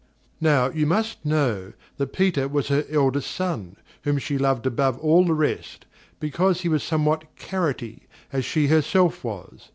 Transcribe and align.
Now, 0.41 0.71
you 0.71 0.87
must 0.87 1.23
know, 1.23 1.73
that 1.97 2.11
Peter 2.13 2.47
was 2.47 2.69
her 2.69 2.85
eldest 2.89 3.29
son, 3.29 3.75
whom 4.03 4.17
she 4.17 4.35
loved 4.39 4.65
above 4.65 4.97
all 4.97 5.25
the 5.25 5.35
rest, 5.35 5.85
because 6.19 6.61
he 6.61 6.69
was 6.69 6.81
somewhat 6.81 7.25
carrotty, 7.35 8.07
as 8.33 8.43
she 8.43 8.65
herself 8.65 9.23
was. 9.23 9.69